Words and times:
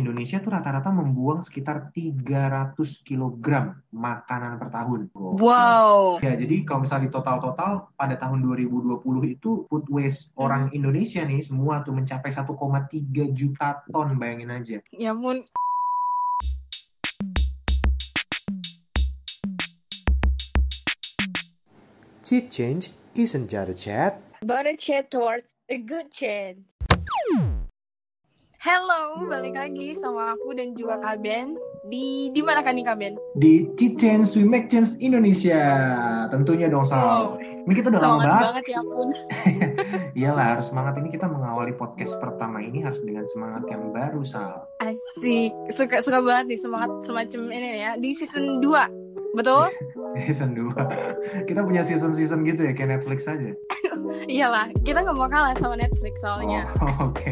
Indonesia 0.00 0.40
tuh 0.40 0.56
rata-rata 0.56 0.88
membuang 0.88 1.44
sekitar 1.44 1.92
300 1.92 2.72
kg 3.04 3.76
makanan 3.92 4.56
per 4.56 4.72
tahun. 4.72 5.12
Wow. 5.12 6.24
Ya, 6.24 6.40
jadi 6.40 6.64
kalau 6.64 6.88
misalnya 6.88 7.06
di 7.06 7.12
total-total 7.12 7.92
pada 8.00 8.16
tahun 8.16 8.40
2020 8.40 9.04
itu 9.28 9.68
food 9.68 9.84
waste 9.92 10.32
Hmm. 10.32 10.48
orang 10.48 10.62
Indonesia 10.72 11.20
nih 11.20 11.44
semua 11.44 11.84
tuh 11.84 11.92
mencapai 11.92 12.32
1,3 12.32 13.28
juta 13.36 13.84
ton, 13.92 14.16
bayangin 14.16 14.48
aja. 14.48 14.78
Ya 14.96 15.12
ampun. 15.12 15.44
Cheat 22.24 22.48
change 22.48 22.94
isn't 23.18 23.50
just 23.50 23.68
a 23.68 23.74
chat. 23.74 24.22
But 24.40 24.64
a 24.64 24.76
chat 24.78 25.10
towards 25.10 25.44
a 25.68 25.76
good 25.82 26.08
change. 26.14 26.64
Hello, 28.60 29.24
balik 29.24 29.56
lagi 29.56 29.96
sama 29.96 30.36
aku 30.36 30.52
dan 30.52 30.76
juga 30.76 31.00
Kak 31.00 31.24
Ben. 31.24 31.56
Di 31.88 32.28
di 32.28 32.44
mana 32.44 32.60
kan 32.60 32.76
nih 32.76 32.84
Kak 32.84 33.00
Ben? 33.00 33.16
Di 33.40 33.72
Change 33.72 34.36
We 34.36 34.44
Make 34.44 34.68
Change 34.68 35.00
Indonesia. 35.00 35.64
Tentunya 36.28 36.68
dong, 36.68 36.84
Sal. 36.84 37.40
Ini 37.40 37.72
kita 37.72 37.88
udah 37.88 38.00
lama 38.04 38.20
semangat 38.20 38.28
banget. 38.28 38.44
banget 38.44 38.64
ya 38.68 38.76
ampun. 38.84 39.08
Iyalah, 40.20 40.46
harus 40.52 40.68
semangat 40.68 41.00
ini 41.00 41.08
kita 41.08 41.24
mengawali 41.24 41.72
podcast 41.72 42.20
pertama 42.20 42.60
ini 42.60 42.84
harus 42.84 43.00
dengan 43.00 43.24
semangat 43.32 43.64
yang 43.72 43.96
baru, 43.96 44.20
Sal. 44.28 44.68
Asik. 44.84 45.56
Suka 45.72 46.04
suka 46.04 46.20
banget 46.20 46.52
nih 46.52 46.60
semangat 46.60 47.00
semacam 47.00 47.40
ini 47.56 47.80
ya 47.80 47.96
di 47.96 48.12
season 48.12 48.60
2. 48.60 49.00
Betul? 49.40 49.72
Season 50.26 50.52
2. 50.58 51.46
Kita 51.46 51.62
punya 51.62 51.86
season-season 51.86 52.42
gitu 52.42 52.66
ya, 52.66 52.74
kayak 52.74 52.98
Netflix 52.98 53.30
aja. 53.30 53.54
Iyalah, 54.34 54.68
kita 54.82 55.06
nggak 55.06 55.16
mau 55.16 55.30
kalah 55.30 55.54
sama 55.56 55.78
Netflix 55.78 56.20
soalnya. 56.26 56.66
Oh, 56.82 57.08
oke. 57.10 57.30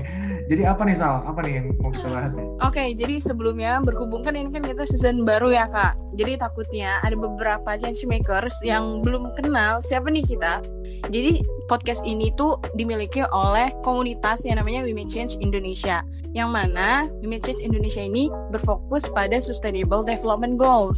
Jadi 0.48 0.64
apa 0.64 0.80
nih, 0.88 0.96
Sal? 0.96 1.20
Apa 1.28 1.44
nih 1.44 1.60
yang 1.60 1.66
mau 1.76 1.92
kita 1.92 2.08
bahas 2.08 2.32
nih? 2.32 2.48
Oke, 2.64 2.84
jadi 2.96 3.20
sebelumnya 3.20 3.84
berhubung 3.84 4.24
kan 4.24 4.32
ini 4.32 4.48
kan 4.48 4.64
kita 4.64 4.88
season 4.88 5.28
baru 5.28 5.52
ya 5.52 5.68
kak. 5.68 5.92
Jadi 6.16 6.40
takutnya 6.40 7.04
ada 7.04 7.12
beberapa 7.12 7.76
change 7.76 8.08
makers 8.08 8.56
yang 8.64 9.04
belum 9.04 9.36
kenal 9.36 9.84
siapa 9.84 10.08
nih 10.08 10.24
kita. 10.24 10.64
Jadi 11.12 11.44
podcast 11.68 12.00
ini 12.08 12.32
tuh 12.40 12.56
dimiliki 12.80 13.20
oleh 13.28 13.68
komunitas 13.84 14.48
yang 14.48 14.56
namanya 14.56 14.88
We 14.88 14.96
Make 14.96 15.12
Change 15.12 15.36
Indonesia. 15.44 16.00
Yang 16.32 16.48
mana 16.48 17.12
We 17.20 17.28
Make 17.28 17.44
Change 17.44 17.60
Indonesia 17.60 18.00
ini 18.00 18.32
berfokus 18.48 19.04
pada 19.12 19.36
Sustainable 19.36 20.00
Development 20.00 20.56
Goals. 20.56 20.96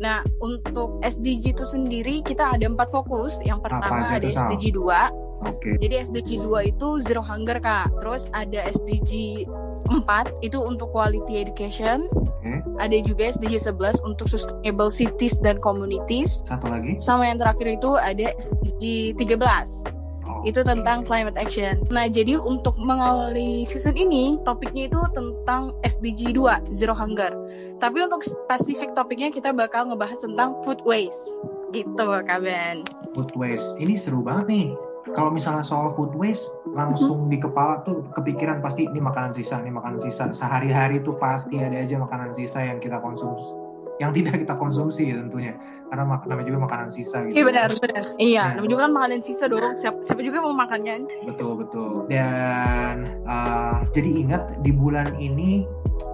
Nah, 0.00 0.24
untuk 0.40 0.98
SDG 1.04 1.54
itu 1.54 1.62
sendiri 1.62 2.24
kita 2.26 2.56
ada 2.56 2.66
empat 2.66 2.90
fokus. 2.90 3.38
Yang 3.44 3.70
pertama 3.70 4.08
ada? 4.08 4.24
SDG 4.26 4.74
2, 4.74 5.29
Oke. 5.40 5.80
jadi 5.80 6.04
SDG 6.04 6.40
2 6.44 6.72
itu 6.76 6.88
zero 7.00 7.24
hunger 7.24 7.56
kak. 7.58 7.88
Terus 8.00 8.28
ada 8.32 8.60
SDG 8.68 9.44
4 9.88 10.44
itu 10.44 10.58
untuk 10.60 10.92
quality 10.92 11.40
education. 11.40 12.06
Oke. 12.12 12.60
Ada 12.78 13.00
juga 13.02 13.32
SDG 13.32 13.58
11 13.72 14.00
untuk 14.04 14.28
sustainable 14.28 14.92
cities 14.92 15.36
dan 15.40 15.58
communities. 15.60 16.44
Satu 16.44 16.68
lagi. 16.68 16.96
Sama 17.00 17.28
yang 17.28 17.40
terakhir 17.40 17.76
itu 17.80 17.96
ada 17.96 18.32
SDG 18.36 19.16
13. 19.16 19.84
Oh, 20.30 20.46
Itu 20.46 20.62
tentang 20.62 21.02
climate 21.04 21.36
action. 21.36 21.82
Nah, 21.90 22.06
jadi 22.06 22.38
untuk 22.38 22.78
mengawali 22.78 23.66
season 23.66 23.98
ini, 23.98 24.38
topiknya 24.46 24.88
itu 24.88 25.00
tentang 25.10 25.74
SDG 25.82 26.32
2, 26.32 26.70
zero 26.70 26.94
hunger. 26.94 27.34
Tapi 27.82 27.98
untuk 28.04 28.22
spesifik 28.22 28.94
topiknya 28.94 29.32
kita 29.34 29.50
bakal 29.50 29.90
ngebahas 29.90 30.20
tentang 30.22 30.56
food 30.62 30.80
waste. 30.86 31.34
Gitu, 31.74 32.06
Kak 32.24 32.40
Ben. 32.40 32.86
food 33.10 33.30
waste. 33.34 33.74
Ini 33.76 33.98
seru 33.98 34.22
banget 34.22 34.46
nih. 34.48 34.68
Kalau 35.10 35.30
misalnya 35.30 35.60
soal 35.60 35.90
food 35.92 36.14
waste, 36.14 36.46
langsung 36.70 37.26
Mm-hmm. 37.26 37.32
di 37.32 37.38
kepala 37.40 37.74
tuh 37.82 38.06
kepikiran 38.14 38.62
pasti 38.62 38.86
ini 38.86 38.98
makanan 38.98 39.34
sisa, 39.34 39.58
ini 39.58 39.70
makanan 39.70 39.98
sisa. 39.98 40.30
Sehari-hari 40.30 41.02
tuh 41.02 41.18
pasti 41.18 41.58
ada 41.58 41.74
aja 41.74 41.98
makanan 41.98 42.30
sisa 42.30 42.62
yang 42.62 42.78
kita 42.78 43.02
konsumsi, 43.02 43.50
yang 43.98 44.14
tidak 44.14 44.38
kita 44.38 44.54
konsumsi 44.54 45.10
tentunya. 45.10 45.58
Karena 45.90 46.06
mak- 46.06 46.22
namanya 46.24 46.46
juga 46.46 46.60
makanan 46.62 46.88
sisa 46.88 47.26
gitu. 47.26 47.34
Iya 47.34 47.44
benar, 47.44 47.68
benar. 47.74 48.04
Iya, 48.16 48.42
Nah. 48.44 48.50
namanya 48.54 48.70
juga 48.70 48.82
kan 48.86 48.92
makanan 48.94 49.20
sisa 49.20 49.44
dong. 49.46 49.74
Siapa, 49.74 49.98
siapa 50.00 50.20
juga 50.22 50.38
mau 50.38 50.54
makan 50.54 50.80
kan? 50.86 51.00
Betul 51.26 51.52
betul. 51.58 51.92
Dan 52.06 52.96
uh, 53.26 53.82
jadi 53.90 54.10
ingat 54.22 54.42
di 54.62 54.70
bulan 54.70 55.18
ini 55.18 55.66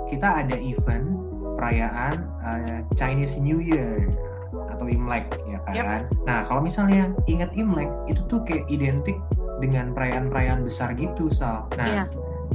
kita 0.09 0.41
ada 0.41 0.57
event 0.57 1.05
perayaan 1.57 2.15
uh, 2.41 2.81
Chinese 2.97 3.37
New 3.37 3.61
Year 3.61 4.09
atau 4.77 4.87
Imlek 4.87 5.33
ya 5.49 5.59
kan. 5.65 6.05
Nah 6.29 6.45
kalau 6.45 6.61
misalnya 6.61 7.11
ingat 7.27 7.51
Imlek 7.57 7.89
itu 8.07 8.21
tuh 8.29 8.45
kayak 8.45 8.69
identik 8.69 9.17
dengan 9.59 9.97
perayaan-perayaan 9.97 10.69
besar 10.69 10.93
gitu 11.01 11.33
Sal. 11.33 11.65
Nah 11.81 11.89
Iya. 11.89 12.05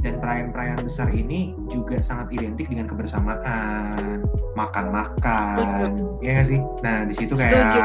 Dan 0.00 0.18
perayaan-perayaan 0.18 0.80
besar 0.82 1.12
ini 1.12 1.52
juga 1.68 2.00
sangat 2.00 2.32
identik 2.32 2.72
dengan 2.72 2.88
kebersamaan, 2.88 4.24
makan-makan, 4.56 6.00
ya 6.24 6.30
nggak 6.40 6.48
sih? 6.48 6.60
Nah 6.80 7.04
di 7.04 7.14
situ 7.14 7.36
kayak, 7.36 7.52
Setuju. 7.52 7.80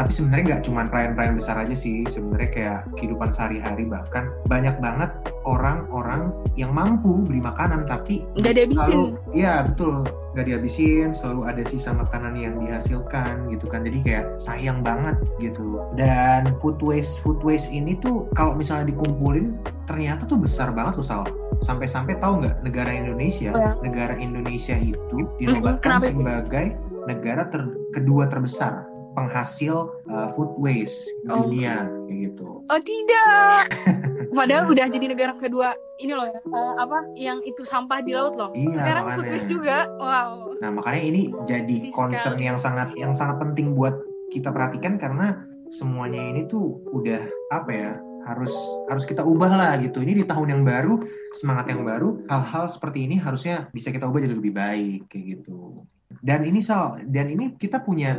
tapi 0.00 0.10
sebenarnya 0.10 0.44
nggak 0.56 0.64
cuma 0.64 0.88
perayaan-perayaan 0.88 1.36
besar 1.36 1.56
aja 1.60 1.76
sih, 1.76 2.02
sebenarnya 2.08 2.50
kayak 2.50 2.78
kehidupan 2.96 3.30
sehari-hari 3.30 3.84
bahkan 3.86 4.32
banyak 4.48 4.74
banget 4.80 5.12
orang-orang 5.44 6.32
yang 6.56 6.72
mampu 6.72 7.22
beli 7.24 7.40
makanan 7.40 7.84
tapi 7.84 8.24
Nggak 8.36 8.56
dihabisin. 8.56 9.16
Iya 9.30 9.70
betul, 9.70 10.08
nggak 10.34 10.46
dihabisin, 10.50 11.14
selalu 11.14 11.40
ada 11.46 11.62
sisa 11.68 11.94
makanan 11.94 12.34
yang 12.34 12.58
dihasilkan 12.60 13.48
gitu 13.52 13.66
kan, 13.70 13.86
jadi 13.86 13.98
kayak 14.02 14.26
sayang 14.42 14.82
banget 14.82 15.16
gitu. 15.38 15.80
Dan 15.94 16.52
food 16.58 16.82
waste, 16.82 17.20
food 17.22 17.38
waste 17.46 17.70
ini 17.70 17.96
tuh 18.00 18.26
kalau 18.34 18.58
misalnya 18.58 18.90
dikumpulin 18.90 19.54
ternyata 19.86 20.26
tuh 20.26 20.38
besar 20.38 20.70
banget 20.70 21.02
tuh 21.02 21.06
Sal. 21.06 21.24
Sampai-sampai 21.60 22.16
tahu 22.18 22.40
nggak 22.40 22.62
negara 22.62 22.90
Indonesia, 22.90 23.50
Oh, 23.50 23.60
ya. 23.60 23.72
negara 23.80 24.14
Indonesia 24.14 24.74
itu 24.74 25.28
dinobatkan 25.36 26.00
itu? 26.00 26.16
sebagai 26.16 26.66
negara 27.04 27.42
ter- 27.46 27.72
kedua 27.90 28.26
terbesar 28.26 28.84
penghasil 29.10 29.90
uh, 30.06 30.28
food 30.32 30.54
waste 30.56 31.04
Oh. 31.26 31.42
dunia 31.44 31.84
kayak 32.06 32.18
gitu. 32.30 32.62
Oh 32.64 32.80
tidak. 32.80 33.62
Padahal 34.38 34.70
udah 34.70 34.86
jadi 34.86 35.06
negara 35.06 35.34
kedua 35.34 35.74
ini 35.98 36.14
loh 36.14 36.22
ya. 36.24 36.38
eh, 36.38 36.72
apa 36.78 36.98
yang 37.14 37.42
itu 37.42 37.60
sampah 37.60 37.98
di 37.98 38.14
laut 38.14 38.38
loh. 38.38 38.54
Iya, 38.54 38.72
Sekarang 38.72 39.04
makanya. 39.04 39.16
food 39.18 39.28
waste 39.28 39.50
juga. 39.50 39.76
Wow. 39.98 40.54
Nah, 40.62 40.70
makanya 40.70 41.02
ini 41.02 41.22
jadi 41.44 41.76
Sedih 41.82 41.92
concern 41.92 42.38
sekali. 42.38 42.46
yang 42.46 42.56
sangat 42.56 42.88
yang 42.94 43.12
sangat 43.12 43.42
penting 43.42 43.74
buat 43.74 43.98
kita 44.30 44.48
perhatikan 44.48 44.94
karena 44.96 45.42
semuanya 45.68 46.22
ini 46.22 46.46
tuh 46.46 46.78
udah 46.88 47.20
apa 47.50 47.70
ya? 47.70 47.90
Harus 48.30 48.54
harus 48.86 49.02
kita 49.02 49.26
ubah 49.26 49.50
lah 49.50 49.72
gitu. 49.82 50.06
Ini 50.06 50.22
di 50.22 50.24
tahun 50.24 50.54
yang 50.54 50.62
baru, 50.62 51.02
semangat 51.34 51.74
yang 51.74 51.82
baru, 51.82 52.22
hal-hal 52.30 52.70
seperti 52.70 53.10
ini 53.10 53.18
harusnya 53.18 53.66
bisa 53.74 53.90
kita 53.90 54.06
ubah 54.06 54.22
jadi 54.22 54.38
lebih 54.38 54.54
baik 54.54 55.10
kayak 55.10 55.24
gitu. 55.38 55.82
Dan 56.22 56.46
ini 56.46 56.62
Sal, 56.62 57.02
dan 57.10 57.32
ini 57.32 57.58
kita 57.58 57.82
punya 57.82 58.18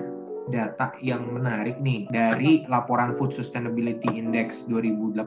data 0.50 0.98
yang 1.06 1.30
menarik 1.30 1.78
nih 1.80 2.10
dari 2.10 2.66
laporan 2.66 3.14
Food 3.14 3.32
Sustainability 3.32 4.10
Index 4.10 4.66
2018. 4.66 5.22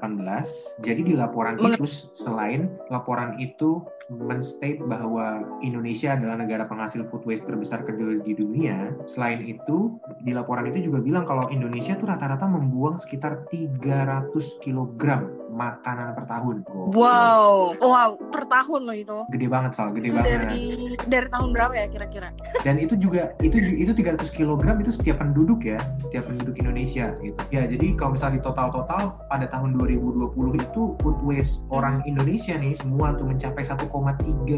Jadi 0.82 1.00
di 1.06 1.14
laporan 1.14 1.54
itu 1.62 1.86
selain 2.12 2.66
laporan 2.90 3.38
itu 3.38 3.78
menstate 4.12 4.80
bahwa 4.84 5.44
Indonesia 5.64 6.12
adalah 6.12 6.40
negara 6.44 6.68
penghasil 6.68 7.08
food 7.08 7.24
waste 7.24 7.48
terbesar 7.48 7.84
kedua 7.84 8.20
di 8.20 8.36
dunia. 8.36 8.92
Selain 9.08 9.40
itu, 9.44 9.96
di 10.24 10.32
laporan 10.36 10.68
itu 10.68 10.90
juga 10.90 11.00
bilang 11.00 11.24
kalau 11.24 11.48
Indonesia 11.48 11.96
tuh 11.96 12.12
rata-rata 12.12 12.44
membuang 12.44 13.00
sekitar 13.00 13.48
300 13.48 14.32
kg 14.60 15.04
makanan 15.54 16.18
per 16.18 16.24
tahun. 16.26 16.66
Gokil. 16.66 16.98
Wow. 16.98 17.78
Wow. 17.78 18.10
Per 18.34 18.44
tahun 18.50 18.80
loh 18.90 18.96
itu. 18.96 19.18
Gede 19.30 19.46
banget 19.46 19.78
Sal, 19.78 19.94
gede 19.94 20.10
Itu 20.10 20.18
banget. 20.18 20.28
dari 20.28 20.64
dari 21.06 21.26
tahun 21.30 21.48
berapa 21.54 21.74
ya 21.78 21.86
kira-kira? 21.88 22.28
Dan 22.66 22.82
itu 22.82 22.98
juga 22.98 23.32
itu 23.40 23.62
itu 23.62 23.94
300 23.94 24.34
kg 24.34 24.60
itu 24.82 24.90
setiap 24.90 25.22
penduduk 25.22 25.62
ya, 25.62 25.78
setiap 26.02 26.26
penduduk 26.26 26.58
Indonesia 26.58 27.14
gitu. 27.22 27.38
Ya, 27.54 27.70
jadi 27.70 27.94
kalau 27.94 28.18
misalnya 28.18 28.42
di 28.42 28.42
total-total 28.42 29.14
pada 29.30 29.46
tahun 29.46 29.78
2020 29.78 30.58
itu 30.58 30.82
food 30.98 31.18
waste 31.22 31.62
orang 31.70 32.02
Indonesia 32.04 32.58
nih 32.58 32.74
semua 32.74 33.14
tuh 33.14 33.30
mencapai 33.30 33.62
1,3 33.62 33.93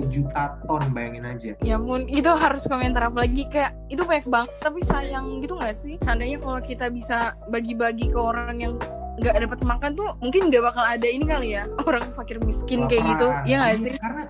juta 0.06 0.56
ton, 0.65 0.83
bayangin 0.93 1.25
aja. 1.27 1.53
Ya 1.61 1.77
ampun, 1.77 2.09
itu 2.09 2.29
harus 2.29 2.65
komentar 2.65 3.05
apa 3.05 3.25
lagi 3.27 3.44
kayak 3.49 3.77
itu 3.88 4.00
banyak 4.00 4.27
banget 4.27 4.53
tapi 4.61 4.81
sayang 4.83 5.43
gitu 5.43 5.56
nggak 5.56 5.77
sih? 5.77 5.94
Seandainya 6.00 6.41
kalau 6.41 6.61
kita 6.61 6.87
bisa 6.88 7.37
bagi-bagi 7.49 8.12
ke 8.12 8.19
orang 8.19 8.56
yang 8.61 8.75
nggak 9.17 9.49
dapat 9.49 9.61
makan 9.65 9.91
tuh 9.97 10.12
mungkin 10.21 10.53
nggak 10.53 10.61
bakal 10.61 10.85
ada 10.85 11.09
ini 11.09 11.25
kali 11.25 11.56
ya 11.56 11.65
orang 11.88 12.05
fakir 12.12 12.37
miskin 12.37 12.85
kayak 12.85 13.17
gitu 13.17 13.33
ya 13.49 13.65
nggak 13.65 13.73
Iya, 13.73 13.81
sih 13.81 13.93
Karena 13.97 14.25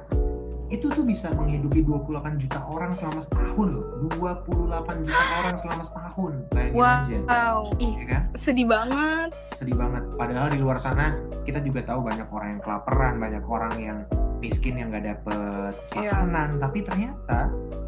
itu 0.66 0.86
tuh 0.90 1.02
bisa 1.02 1.30
menghidupi 1.30 1.82
28 1.82 2.42
juta 2.42 2.58
orang 2.66 2.90
selama 2.94 3.22
setahun 3.22 3.66
loh. 3.70 3.84
28 4.18 5.06
juta 5.06 5.24
orang 5.38 5.56
selama 5.58 5.82
setahun. 5.86 6.32
Bayangin 6.50 6.82
aja. 6.82 7.18
wow 7.26 7.58
ih 7.78 7.94
Ya 7.98 8.06
kan? 8.10 8.22
sedih 8.34 8.66
banget 8.66 9.30
sedih 9.54 9.74
banget. 9.74 10.02
Padahal 10.14 10.48
di 10.50 10.58
luar 10.58 10.78
sana 10.78 11.14
kita 11.42 11.62
juga 11.62 11.86
tahu 11.86 12.06
banyak 12.06 12.26
orang 12.30 12.48
yang 12.58 12.62
kelaparan, 12.62 13.14
banyak 13.18 13.44
orang 13.46 13.74
yang 13.78 13.98
miskin 14.46 14.78
yang 14.78 14.94
nggak 14.94 15.06
dapet 15.10 15.72
Iya. 15.98 16.14
makanan. 16.14 16.48
Tapi 16.62 16.78
ternyata 16.86 17.38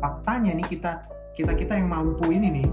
faktanya 0.02 0.52
nih 0.58 0.66
kita 0.66 0.92
kita 1.38 1.54
kita 1.54 1.78
yang 1.78 1.86
mampu 1.86 2.34
ini 2.34 2.62
nih 2.62 2.68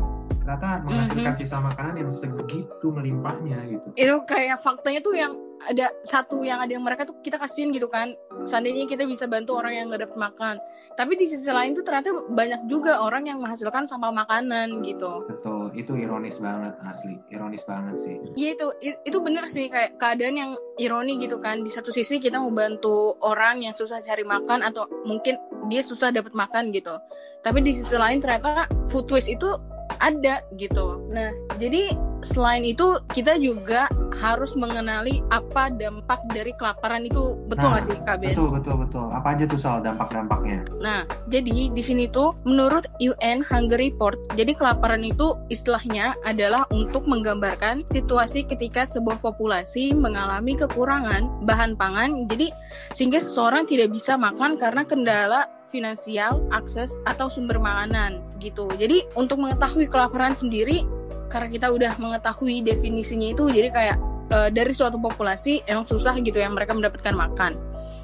ternyata 0.46 0.86
menghasilkan 0.86 1.34
sisa 1.34 1.58
makanan 1.58 2.06
yang 2.06 2.12
segitu 2.14 2.88
melimpahnya 2.94 3.66
gitu. 3.66 3.88
Itu 3.98 4.16
kayak 4.30 4.62
faktanya 4.62 5.02
tuh 5.02 5.18
yang 5.18 5.34
ada 5.66 5.90
satu 6.06 6.46
yang 6.46 6.62
ada 6.62 6.78
yang 6.78 6.86
mereka 6.86 7.10
tuh 7.10 7.18
kita 7.26 7.42
kasihin 7.42 7.74
gitu 7.74 7.90
kan. 7.90 8.14
Seandainya 8.46 8.86
kita 8.86 9.10
bisa 9.10 9.26
bantu 9.26 9.58
orang 9.58 9.74
yang 9.74 9.90
gak 9.90 10.06
dapat 10.06 10.18
makan. 10.30 10.56
Tapi 10.94 11.18
di 11.18 11.26
sisi 11.26 11.50
lain 11.50 11.74
tuh 11.74 11.82
ternyata 11.82 12.14
banyak 12.14 12.70
juga 12.70 13.02
orang 13.02 13.26
yang 13.26 13.42
menghasilkan 13.42 13.90
sampah 13.90 14.14
makanan 14.14 14.86
gitu. 14.86 15.26
Betul 15.26 15.74
itu 15.74 15.98
ironis 15.98 16.38
banget 16.38 16.78
asli. 16.86 17.18
Ironis 17.34 17.66
banget 17.66 17.98
sih. 18.06 18.16
Iya 18.38 18.50
itu 18.54 18.68
itu 19.02 19.18
bener 19.18 19.50
sih 19.50 19.66
kayak 19.66 19.98
keadaan 19.98 20.38
yang 20.38 20.52
ironi 20.78 21.18
gitu 21.18 21.42
kan. 21.42 21.66
Di 21.66 21.74
satu 21.74 21.90
sisi 21.90 22.22
kita 22.22 22.38
mau 22.38 22.54
bantu 22.54 23.18
orang 23.26 23.66
yang 23.66 23.74
susah 23.74 23.98
cari 24.06 24.22
makan 24.22 24.62
atau 24.62 24.86
mungkin 25.10 25.42
dia 25.74 25.82
susah 25.82 26.14
dapat 26.14 26.38
makan 26.38 26.70
gitu. 26.70 26.94
Tapi 27.42 27.66
di 27.66 27.74
sisi 27.74 27.98
lain 27.98 28.22
ternyata 28.22 28.70
food 28.94 29.10
waste 29.10 29.34
itu 29.34 29.50
ada 30.00 30.44
gitu. 30.56 31.04
Nah 31.12 31.32
jadi 31.60 31.94
selain 32.25 32.66
itu 32.66 32.98
kita 33.13 33.38
juga 33.38 33.86
harus 34.18 34.56
mengenali 34.57 35.22
apa 35.30 35.69
dampak 35.69 36.24
dari 36.31 36.56
kelaparan 36.57 37.06
itu 37.06 37.38
betul 37.51 37.68
Nah, 37.69 37.77
nggak 37.77 37.86
sih 37.86 37.98
Kak 38.06 38.18
Ben? 38.22 38.33
betul 38.33 38.50
betul 38.50 38.75
betul 38.81 39.06
apa 39.12 39.27
aja 39.36 39.44
tuh 39.45 39.60
soal 39.60 39.80
dampak-dampaknya 39.83 40.66
Nah, 40.80 41.04
jadi 41.27 41.69
di 41.69 41.83
sini 41.83 42.10
tuh 42.10 42.33
menurut 42.48 42.88
UN 43.01 43.44
Hunger 43.45 43.77
Report, 43.77 44.16
jadi 44.33 44.56
kelaparan 44.56 45.04
itu 45.04 45.36
istilahnya 45.51 46.16
adalah 46.24 46.66
untuk 46.72 47.06
menggambarkan 47.06 47.83
situasi 47.92 48.48
ketika 48.48 48.88
sebuah 48.88 49.19
populasi 49.19 49.92
mengalami 49.94 50.56
kekurangan 50.56 51.27
bahan 51.44 51.75
pangan, 51.75 52.30
jadi 52.30 52.54
sehingga 52.95 53.19
seseorang 53.19 53.68
tidak 53.68 53.92
bisa 53.92 54.16
makan 54.16 54.56
karena 54.56 54.88
kendala 54.88 55.50
finansial, 55.68 56.39
akses 56.54 56.95
atau 57.10 57.27
sumber 57.27 57.57
makanan 57.60 58.22
gitu. 58.39 58.69
Jadi 58.77 59.04
untuk 59.18 59.42
mengetahui 59.42 59.89
kelaparan 59.89 60.38
sendiri 60.38 60.86
karena 61.27 61.50
kita 61.51 61.68
udah 61.72 61.94
mengetahui 61.98 62.66
definisinya 62.66 63.33
itu 63.33 63.50
jadi 63.50 63.69
kayak 63.72 63.98
eh, 64.31 64.50
dari 64.54 64.74
suatu 64.74 64.98
populasi 64.98 65.66
emang 65.66 65.86
susah 65.86 66.18
gitu 66.22 66.38
ya 66.38 66.50
mereka 66.50 66.74
mendapatkan 66.74 67.13
makan. 67.13 67.57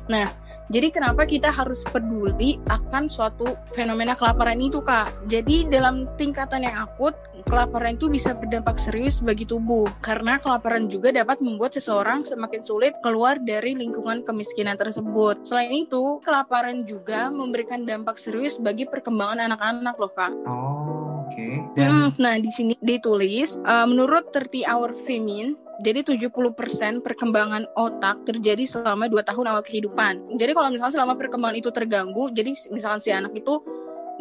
Nah, 0.10 0.28
jadi 0.72 0.88
kenapa 0.88 1.28
kita 1.28 1.52
harus 1.52 1.84
peduli 1.84 2.56
akan 2.72 3.12
suatu 3.12 3.60
fenomena 3.76 4.16
kelaparan 4.16 4.56
itu, 4.56 4.80
Kak? 4.80 5.28
Jadi 5.28 5.68
dalam 5.68 6.08
tingkatan 6.16 6.64
yang 6.64 6.88
akut, 6.88 7.12
kelaparan 7.44 8.00
itu 8.00 8.08
bisa 8.08 8.32
berdampak 8.32 8.80
serius 8.80 9.20
bagi 9.20 9.44
tubuh 9.44 9.92
karena 10.00 10.40
kelaparan 10.40 10.88
juga 10.88 11.12
dapat 11.12 11.44
membuat 11.44 11.76
seseorang 11.76 12.24
semakin 12.24 12.64
sulit 12.64 12.96
keluar 13.04 13.36
dari 13.44 13.76
lingkungan 13.76 14.24
kemiskinan 14.24 14.80
tersebut. 14.80 15.44
Selain 15.44 15.76
itu, 15.76 16.24
kelaparan 16.24 16.88
juga 16.88 17.28
memberikan 17.28 17.84
dampak 17.84 18.16
serius 18.16 18.56
bagi 18.56 18.88
perkembangan 18.88 19.52
anak-anak 19.52 19.96
loh, 20.00 20.12
Kak. 20.16 20.32
oh 20.48 20.91
oke 21.32 21.40
Hmm, 21.42 21.60
dan 21.80 22.12
nah, 22.20 22.36
di 22.36 22.52
sini 22.52 22.76
ditulis 22.84 23.56
uh, 23.64 23.88
menurut 23.88 24.36
30 24.36 24.68
Hour 24.68 24.92
Famine 25.08 25.56
jadi 25.82 26.06
70% 26.06 27.02
perkembangan 27.02 27.66
otak 27.74 28.28
terjadi 28.28 28.70
selama 28.70 29.10
2 29.10 29.18
tahun 29.26 29.46
awal 29.50 29.64
kehidupan. 29.66 30.38
Jadi 30.38 30.52
kalau 30.54 30.70
misalnya 30.70 30.94
selama 30.94 31.18
perkembangan 31.18 31.58
itu 31.58 31.74
terganggu, 31.74 32.30
jadi 32.30 32.54
misalnya 32.70 33.02
si 33.02 33.10
anak 33.10 33.34
itu 33.34 33.66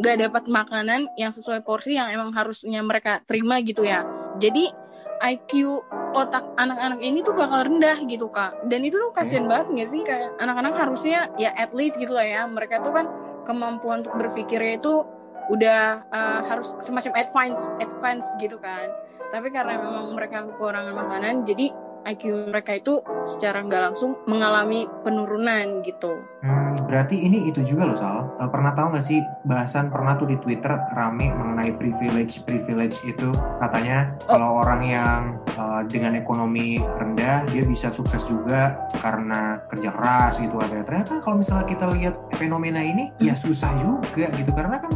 nggak 0.00 0.16
dapat 0.24 0.44
makanan 0.48 1.12
yang 1.20 1.28
sesuai 1.28 1.60
porsi 1.60 2.00
yang 2.00 2.08
emang 2.08 2.32
harusnya 2.32 2.80
mereka 2.80 3.20
terima 3.28 3.60
gitu 3.60 3.84
ya. 3.84 4.08
Jadi 4.40 4.72
IQ 5.20 5.84
otak 6.16 6.40
anak-anak 6.56 7.04
ini 7.04 7.20
tuh 7.20 7.36
bakal 7.36 7.68
rendah 7.68 8.00
gitu 8.08 8.32
kak. 8.32 8.56
Dan 8.72 8.88
itu 8.88 8.96
tuh 8.96 9.12
kasihan 9.12 9.44
banget 9.44 9.68
nggak 9.76 9.88
sih 9.92 10.00
kayak 10.00 10.32
anak-anak 10.40 10.72
harusnya 10.80 11.28
ya 11.36 11.52
at 11.60 11.76
least 11.76 12.00
gitu 12.00 12.16
lah 12.16 12.24
ya. 12.24 12.48
Mereka 12.48 12.80
tuh 12.80 12.96
kan 12.96 13.06
kemampuan 13.44 14.00
untuk 14.00 14.16
berpikirnya 14.16 14.80
itu 14.80 15.04
udah 15.50 16.06
uh, 16.14 16.40
harus 16.46 16.78
semacam 16.80 17.12
advance 17.18 17.66
advance 17.82 18.26
gitu 18.38 18.56
kan 18.62 18.88
tapi 19.34 19.50
karena 19.50 19.78
memang 19.78 20.14
mereka 20.14 20.46
kekurangan 20.46 20.94
makanan 20.94 21.42
jadi 21.46 21.70
IQ 22.00 22.48
mereka 22.48 22.80
itu 22.80 23.04
secara 23.28 23.60
nggak 23.60 23.92
langsung 23.92 24.16
mengalami 24.24 24.88
penurunan 25.04 25.84
gitu 25.84 26.16
Hmm, 26.40 26.80
berarti 26.88 27.12
ini 27.12 27.52
itu 27.52 27.60
juga 27.60 27.84
loh 27.92 27.98
Sal. 28.00 28.32
Eh, 28.40 28.48
pernah 28.48 28.72
tahu 28.72 28.96
nggak 28.96 29.04
sih 29.04 29.20
bahasan 29.44 29.92
pernah 29.92 30.16
tuh 30.16 30.24
di 30.24 30.40
Twitter 30.40 30.72
rame 30.96 31.28
mengenai 31.28 31.76
privilege 31.76 32.40
privilege 32.48 32.96
itu 33.04 33.28
katanya 33.60 34.16
Oh. 34.24 34.40
kalau 34.40 34.64
orang 34.64 34.80
yang 34.80 35.20
eh, 35.52 35.82
dengan 35.92 36.16
ekonomi 36.16 36.80
rendah 36.80 37.44
dia 37.52 37.68
bisa 37.68 37.92
sukses 37.92 38.24
juga 38.24 38.80
karena 39.04 39.60
kerja 39.68 39.92
keras 39.92 40.40
gitu 40.40 40.56
ada. 40.56 40.80
Ternyata 40.80 41.20
kalau 41.20 41.44
misalnya 41.44 41.68
kita 41.68 41.84
lihat 41.92 42.16
fenomena 42.40 42.80
ini 42.80 43.12
ya 43.20 43.36
susah 43.36 43.68
juga 43.84 44.32
gitu 44.32 44.48
karena 44.56 44.80
kan 44.80 44.88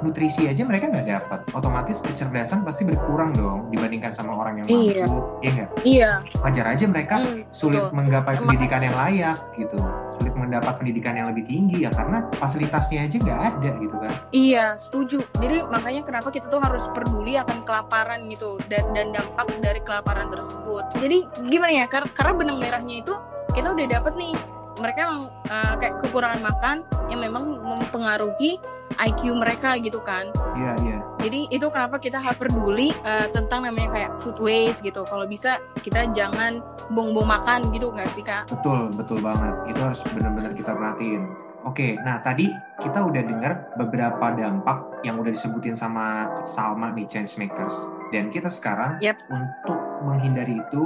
nutrisi 0.00 0.46
aja 0.46 0.62
mereka 0.62 0.86
nggak 0.86 1.06
dapat 1.06 1.40
otomatis 1.52 1.98
kecerdasan 2.00 2.62
pasti 2.62 2.82
berkurang 2.82 3.34
dong 3.34 3.66
dibandingkan 3.68 4.10
sama 4.10 4.34
orang 4.36 4.62
yang 4.62 4.66
mampu 4.66 4.78
Iya. 4.78 5.04
ya 5.42 5.50
nggak 5.50 5.70
iya 5.82 6.10
wajar 6.40 6.64
aja 6.68 6.84
mereka 6.84 7.16
hmm, 7.18 7.42
sulit 7.50 7.82
betul. 7.82 7.94
menggapai 7.94 8.34
Emang- 8.34 8.46
pendidikan 8.46 8.80
yang 8.80 8.96
layak 8.96 9.36
gitu 9.54 9.78
sulit 10.14 10.34
mendapat 10.34 10.74
pendidikan 10.76 11.14
yang 11.14 11.26
lebih 11.28 11.44
tinggi 11.44 11.82
ya 11.82 11.90
karena 11.90 12.18
fasilitasnya 12.36 13.06
aja 13.06 13.16
nggak 13.18 13.40
ada 13.44 13.70
gitu 13.78 13.96
kan 13.96 14.12
Iya, 14.28 14.76
setuju. 14.76 15.24
Jadi 15.40 15.64
makanya 15.64 16.04
kenapa 16.04 16.28
kita 16.28 16.46
tuh 16.46 16.60
harus 16.60 16.84
peduli 16.92 17.34
akan 17.34 17.64
kelaparan 17.64 18.28
gitu 18.28 18.60
dan 18.68 18.84
dan 18.92 19.10
dampak 19.10 19.48
dari 19.58 19.80
kelaparan 19.80 20.28
tersebut. 20.28 20.84
Jadi 21.00 21.18
gimana 21.48 21.72
ya? 21.74 21.86
Kar- 21.88 22.12
Karena 22.12 22.32
benang 22.36 22.58
merahnya 22.60 23.00
itu 23.00 23.14
kita 23.50 23.72
udah 23.72 23.86
dapet 23.88 24.12
nih. 24.16 24.34
Mereka 24.76 25.02
uh, 25.48 25.74
kayak 25.76 25.94
kekurangan 26.04 26.44
makan 26.44 26.76
yang 27.08 27.20
memang 27.20 27.56
mempengaruhi 27.58 28.60
IQ 28.96 29.36
mereka 29.36 29.76
gitu 29.76 30.00
kan. 30.00 30.32
iya 30.56 30.72
iya 30.82 30.98
Jadi 31.18 31.50
itu 31.50 31.66
kenapa 31.68 31.98
kita 31.98 32.16
harus 32.16 32.38
peduli 32.38 32.94
uh, 33.02 33.26
tentang 33.28 33.66
namanya 33.66 33.90
kayak 33.90 34.10
food 34.22 34.38
waste 34.38 34.80
gitu. 34.80 35.02
Kalau 35.04 35.26
bisa 35.26 35.58
kita 35.82 36.08
jangan 36.14 36.62
buang-buang 36.88 37.28
makan 37.28 37.60
gitu 37.70 37.92
nggak 37.92 38.08
sih 38.10 38.24
kak? 38.24 38.48
betul 38.48 38.88
betul 38.96 39.18
banget 39.20 39.54
itu 39.68 39.80
harus 39.82 40.00
benar-benar 40.08 40.52
kita 40.56 40.72
perhatiin 40.72 41.22
oke 41.62 42.00
nah 42.00 42.22
tadi 42.24 42.48
kita 42.80 42.96
udah 43.02 43.22
dengar 43.28 43.52
beberapa 43.76 44.32
dampak 44.32 44.78
yang 45.04 45.20
udah 45.20 45.34
disebutin 45.34 45.76
sama 45.76 46.26
Salma 46.48 46.94
di 46.96 47.04
Change 47.04 47.36
Makers 47.36 47.76
dan 48.08 48.32
kita 48.32 48.48
sekarang 48.48 48.96
Yep. 49.04 49.20
untuk 49.28 49.78
menghindari 50.00 50.56
itu 50.56 50.84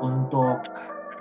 untuk 0.00 0.64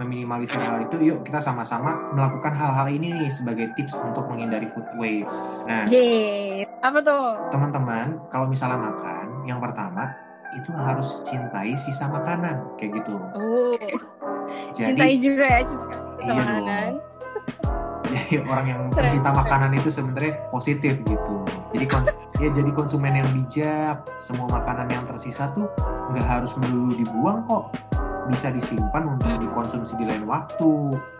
meminimalisir 0.01 0.57
hal 0.57 0.81
itu 0.81 0.97
yuk 1.13 1.21
kita 1.21 1.37
sama-sama 1.37 1.93
melakukan 2.17 2.57
hal-hal 2.57 2.89
ini 2.89 3.13
nih 3.13 3.29
sebagai 3.29 3.69
tips 3.77 3.93
untuk 4.01 4.25
menghindari 4.25 4.65
food 4.73 4.89
waste. 4.97 5.61
Nah 5.69 5.85
Yeay. 5.85 6.65
Apa 6.81 6.97
tuh? 7.05 7.37
teman-teman 7.53 8.17
kalau 8.33 8.49
misalnya 8.49 8.81
makan 8.81 9.45
yang 9.45 9.61
pertama 9.61 10.09
itu 10.51 10.73
harus 10.73 11.21
cintai 11.23 11.77
sisa 11.77 12.09
makanan 12.09 12.65
kayak 12.75 12.97
gitu. 12.99 13.15
Oh, 13.37 13.77
jadi 14.75 14.97
cintai 14.97 15.13
juga 15.21 15.45
ya 15.45 15.61
cinta 15.61 15.87
Iya 16.21 16.33
makanan. 16.33 16.89
jadi 18.11 18.35
orang 18.43 18.65
yang 18.67 18.81
pencinta 18.91 19.31
makanan 19.31 19.71
itu 19.77 19.89
sebenarnya 19.93 20.33
positif 20.51 20.93
gitu. 21.05 21.35
Jadi 21.71 21.85
kons- 21.87 22.17
ya 22.41 22.49
jadi 22.51 22.71
konsumen 22.73 23.13
yang 23.15 23.29
bijak 23.31 24.01
semua 24.19 24.49
makanan 24.49 24.89
yang 24.89 25.05
tersisa 25.05 25.53
tuh 25.53 25.69
nggak 26.11 26.25
harus 26.25 26.51
melulu 26.57 26.97
dibuang 26.97 27.45
kok 27.47 27.71
bisa 28.27 28.47
disimpan 28.49 29.03
untuk 29.09 29.27
Hmm. 29.27 29.41
dikonsumsi 29.41 29.93
di 29.95 30.05
lain 30.05 30.25
waktu 30.25 30.71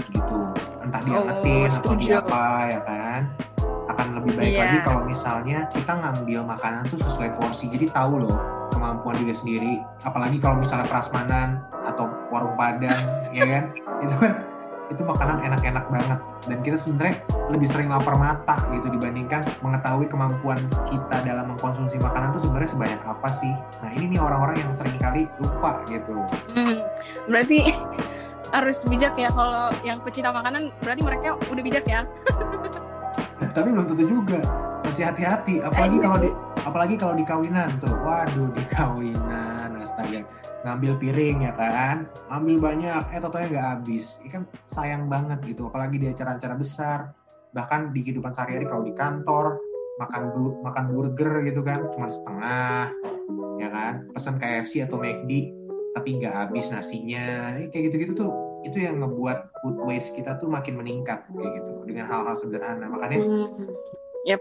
gitu 0.10 0.38
entah 0.82 1.02
diangetin 1.02 1.64
Oh, 1.64 1.70
atau 1.70 1.76
setuju. 1.94 2.06
diapa 2.20 2.44
ya 2.68 2.80
kan 2.82 3.22
akan 3.88 4.08
lebih 4.18 4.32
baik 4.36 4.54
Iya. 4.54 4.62
lagi 4.62 4.78
kalau 4.82 5.02
misalnya 5.04 5.60
kita 5.70 5.94
ngambil 5.94 6.40
makanan 6.46 6.84
tuh 6.88 7.00
sesuai 7.00 7.36
porsi 7.36 7.68
jadi 7.68 7.92
tahu 7.92 8.22
loh 8.22 8.38
kemampuan 8.70 9.18
diri 9.18 9.32
sendiri 9.32 9.74
apalagi 10.02 10.38
kalau 10.38 10.58
misalnya 10.58 10.88
prasmanan 10.88 11.60
atau 11.84 12.08
warung 12.30 12.56
padang 12.56 12.96
ya 13.36 13.44
kan 13.44 13.64
itu 14.00 14.16
kan 14.16 14.32
itu 14.92 15.02
makanan 15.08 15.40
enak-enak 15.42 15.86
banget. 15.88 16.20
Dan 16.46 16.58
kita 16.62 16.78
sebenarnya 16.78 17.16
lebih 17.48 17.68
sering 17.72 17.88
lapar 17.88 18.20
mata 18.20 18.60
gitu 18.76 18.92
dibandingkan 18.92 19.48
mengetahui 19.64 20.12
kemampuan 20.12 20.60
kita 20.92 21.24
dalam 21.24 21.56
mengkonsumsi 21.56 21.96
makanan 21.98 22.36
tuh 22.36 22.44
sebenarnya 22.44 22.70
sebanyak 22.76 23.02
apa 23.08 23.30
sih. 23.32 23.54
Nah 23.82 23.90
ini 23.96 24.18
nih 24.18 24.20
orang-orang 24.20 24.60
yang 24.60 24.72
sering 24.76 24.96
kali 25.00 25.32
lupa 25.40 25.82
gitu. 25.88 26.20
Hmm, 26.52 26.84
berarti 27.32 27.72
harus 28.56 28.84
bijak 28.84 29.16
ya 29.16 29.32
kalau 29.32 29.72
yang 29.82 30.04
pecinta 30.04 30.36
makanan 30.36 30.76
berarti 30.84 31.02
mereka 31.02 31.40
udah 31.48 31.64
bijak 31.64 31.88
ya. 31.88 32.04
tapi 33.52 33.74
belum 33.74 33.84
tentu 33.84 34.08
juga 34.08 34.40
masih 34.92 35.08
hati-hati 35.08 35.64
apalagi 35.64 36.04
kalau 36.04 36.20
di 36.20 36.30
apalagi 36.68 36.96
kalau 37.00 37.16
di 37.16 37.24
kawinan 37.24 37.80
tuh. 37.80 37.96
Waduh 38.04 38.52
di 38.52 38.64
kawinan 38.76 39.80
astaga. 39.80 40.28
Ngambil 40.68 41.00
piring 41.00 41.48
ya 41.48 41.56
kan? 41.56 42.12
Ambil 42.28 42.60
banyak. 42.60 43.00
Eh 43.16 43.24
totalnya 43.24 43.48
nggak 43.56 43.68
habis. 43.72 44.20
Ini 44.20 44.30
kan 44.36 44.44
sayang 44.68 45.08
banget 45.08 45.40
gitu 45.48 45.72
apalagi 45.72 45.96
di 45.96 46.12
acara-acara 46.12 46.60
besar. 46.60 47.16
Bahkan 47.56 47.96
di 47.96 48.04
kehidupan 48.04 48.36
sehari-hari 48.36 48.68
kalau 48.68 48.84
di 48.84 48.92
kantor 48.92 49.64
makan 50.04 50.22
bu- 50.36 50.60
makan 50.60 50.86
burger 50.92 51.40
gitu 51.48 51.64
kan 51.64 51.88
cuma 51.96 52.12
setengah 52.12 52.92
ya 53.64 53.70
kan? 53.72 54.12
Pesan 54.12 54.44
KFC 54.44 54.84
atau 54.84 55.00
McD 55.00 55.56
tapi 55.96 56.20
nggak 56.20 56.36
habis 56.36 56.68
nasinya. 56.68 57.56
Eh, 57.64 57.72
kayak 57.72 57.96
gitu-gitu 57.96 58.28
tuh 58.28 58.32
itu 58.68 58.76
yang 58.76 59.00
ngebuat 59.00 59.56
food 59.64 59.80
waste 59.88 60.20
kita 60.20 60.36
tuh 60.36 60.52
makin 60.52 60.76
meningkat 60.76 61.24
kayak 61.32 61.64
gitu. 61.64 61.72
Dengan 61.88 62.12
hal-hal 62.12 62.36
sederhana. 62.36 62.92
Makanya 62.92 63.24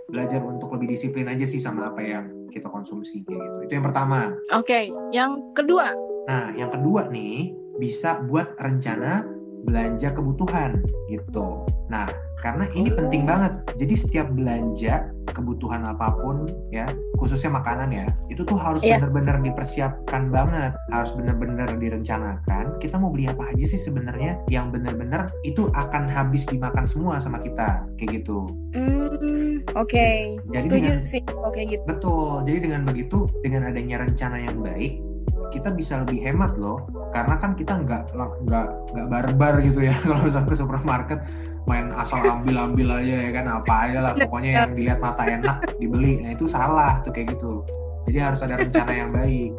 Hmm. 0.06 0.12
belajar 0.12 0.40
untuk 0.44 0.76
lebih 0.76 0.92
disiplin 0.92 1.30
aja 1.30 1.44
sih 1.48 1.60
sama 1.60 1.88
apa 1.88 2.02
yang 2.04 2.24
kita 2.52 2.68
konsumsi 2.68 3.24
kayak 3.24 3.40
gitu. 3.40 3.58
Itu 3.64 3.72
yang 3.80 3.86
pertama. 3.86 4.36
Oke, 4.52 4.92
yang 5.14 5.40
kedua. 5.56 5.94
Nah, 6.28 6.52
yang 6.58 6.68
kedua 6.74 7.08
nih 7.08 7.54
bisa 7.80 8.20
buat 8.28 8.52
rencana 8.60 9.24
belanja 9.64 10.12
kebutuhan 10.14 10.80
gitu. 11.08 11.64
Nah, 11.90 12.06
karena 12.40 12.64
ini 12.72 12.88
penting 12.88 13.26
banget. 13.26 13.52
Jadi 13.76 13.94
setiap 13.98 14.30
belanja 14.32 15.10
kebutuhan 15.30 15.84
apa 15.84 16.14
pun 16.22 16.48
ya, 16.70 16.86
khususnya 17.18 17.52
makanan 17.52 17.90
ya, 17.92 18.06
itu 18.32 18.42
tuh 18.42 18.56
harus 18.56 18.80
Iya. 18.80 18.98
benar-benar 19.02 19.42
dipersiapkan 19.42 20.30
banget, 20.32 20.72
harus 20.90 21.10
benar-benar 21.14 21.68
direncanakan. 21.76 22.78
Kita 22.80 22.96
mau 22.96 23.10
beli 23.12 23.28
apa 23.28 23.50
aja 23.52 23.64
sih 23.66 23.80
sebenarnya 23.80 24.38
yang 24.48 24.70
benar-benar 24.72 25.28
itu 25.42 25.68
akan 25.74 26.06
habis 26.08 26.46
dimakan 26.48 26.86
semua 26.86 27.18
sama 27.20 27.42
kita 27.42 27.84
kayak 27.98 28.22
gitu. 28.22 28.46
Hmm, 28.72 29.60
oke. 29.74 30.06
Jadi 30.54 30.66
Setuju 30.66 30.88
dengan- 30.88 31.06
sih. 31.06 31.22
Oke 31.42 31.60
gitu. 31.66 31.82
Betul. 31.84 32.46
Jadi 32.46 32.58
dengan 32.70 32.82
begitu, 32.86 33.26
dengan 33.42 33.66
adanya 33.68 34.06
rencana 34.06 34.38
yang 34.40 34.62
baik, 34.62 35.02
kita 35.50 35.74
bisa 35.74 36.02
lebih 36.02 36.22
hemat 36.22 36.56
loh. 36.56 36.86
Karena 37.14 37.36
kan 37.38 37.58
kita 37.58 37.82
nggak 37.82 38.14
nggak 38.46 38.66
nggak 38.94 39.06
barbar 39.10 39.54
gitu 39.62 39.86
ya 39.86 39.94
kalau 40.06 40.26
ke 40.26 40.54
supermarket 40.56 41.20
main 41.68 41.92
asal 41.94 42.18
ambil-ambil 42.24 42.98
aja 42.98 43.14
ya 43.28 43.30
kan 43.36 43.46
apa 43.46 43.72
aja 43.86 43.98
lah 44.00 44.12
pokoknya 44.16 44.50
yang 44.64 44.72
dilihat 44.74 44.98
mata 44.98 45.22
enak 45.28 45.56
dibeli. 45.78 46.18
Nah 46.24 46.34
itu 46.34 46.48
salah 46.48 47.04
tuh 47.04 47.12
kayak 47.12 47.36
gitu. 47.36 47.62
Jadi 48.08 48.18
harus 48.18 48.40
ada 48.42 48.58
rencana 48.58 48.90
yang 48.90 49.10
baik. 49.12 49.52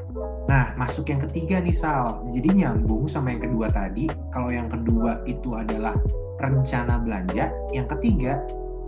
Nah 0.50 0.74
masuk 0.76 1.08
yang 1.08 1.22
ketiga 1.30 1.62
nih 1.62 1.76
Sal. 1.76 2.26
Jadi 2.34 2.66
nyambung 2.66 3.06
sama 3.06 3.32
yang 3.32 3.48
kedua 3.48 3.70
tadi. 3.72 4.10
Kalau 4.34 4.50
yang 4.50 4.68
kedua 4.68 5.22
itu 5.30 5.56
adalah 5.56 5.96
rencana 6.42 6.98
belanja, 7.00 7.54
yang 7.70 7.86
ketiga 7.86 8.42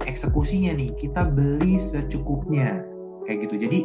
eksekusinya 0.10 0.74
nih 0.74 0.90
kita 0.98 1.30
beli 1.30 1.78
secukupnya 1.78 2.82
kayak 3.30 3.48
gitu. 3.48 3.56
Jadi 3.62 3.80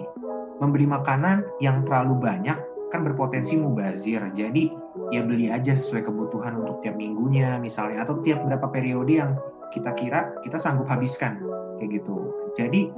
membeli 0.59 0.89
makanan 0.89 1.47
yang 1.63 1.87
terlalu 1.87 2.19
banyak 2.19 2.59
kan 2.91 3.05
berpotensi 3.05 3.57
mubazir. 3.59 4.21
Jadi 4.33 4.73
ya 5.15 5.25
beli 5.25 5.49
aja 5.49 5.77
sesuai 5.77 6.05
kebutuhan 6.09 6.61
untuk 6.61 6.85
tiap 6.85 6.97
minggunya 6.97 7.57
misalnya 7.61 8.05
atau 8.05 8.21
tiap 8.25 8.45
berapa 8.45 8.69
periode 8.69 9.13
yang 9.21 9.37
kita 9.73 9.93
kira 9.97 10.33
kita 10.45 10.57
sanggup 10.57 10.89
habiskan 10.89 11.41
kayak 11.81 12.01
gitu. 12.03 12.33
Jadi 12.57 12.91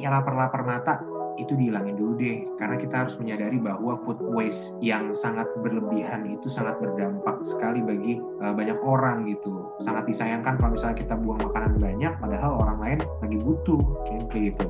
ya 0.00 0.08
lapar-lapar 0.12 0.64
mata 0.64 1.00
itu 1.40 1.56
dihilangin 1.56 1.96
dulu 1.96 2.12
deh 2.20 2.44
karena 2.60 2.76
kita 2.76 3.04
harus 3.04 3.16
menyadari 3.16 3.56
bahwa 3.56 3.96
food 4.04 4.20
waste 4.20 4.76
yang 4.84 5.16
sangat 5.16 5.48
berlebihan 5.64 6.28
itu 6.28 6.52
sangat 6.52 6.76
berdampak 6.76 7.40
sekali 7.40 7.80
bagi 7.80 8.20
uh, 8.44 8.52
banyak 8.52 8.76
orang 8.84 9.24
gitu 9.24 9.72
sangat 9.80 10.04
disayangkan 10.04 10.60
kalau 10.60 10.76
misalnya 10.76 10.98
kita 11.00 11.14
buang 11.16 11.40
makanan 11.40 11.80
banyak 11.80 12.12
padahal 12.20 12.60
orang 12.60 12.78
lain 12.84 12.98
lagi 13.24 13.36
butuh 13.40 13.80
kayak 14.04 14.28
gitu 14.52 14.66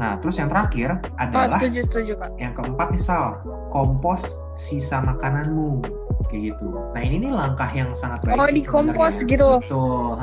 nah 0.00 0.16
terus 0.20 0.40
yang 0.40 0.48
terakhir 0.48 0.88
Oh, 0.96 1.20
adalah 1.20 1.60
setuju, 1.60 1.80
setuju, 1.84 2.12
Kak. 2.16 2.30
yang 2.40 2.52
keempat 2.56 2.88
nih 2.92 3.02
Sal, 3.02 3.40
kompos 3.76 4.24
sisa 4.56 5.04
makananmu 5.04 5.84
kayak 6.32 6.56
gitu. 6.56 6.72
Nah 6.96 7.00
ini 7.04 7.28
nih 7.28 7.32
langkah 7.36 7.68
yang 7.76 7.92
sangat 7.92 8.24
baik. 8.24 8.40
Oh, 8.40 8.48
dikompos 8.48 9.20
sebenarnya. 9.20 9.32
gitu. 9.36 9.50
Betul. 9.68 10.16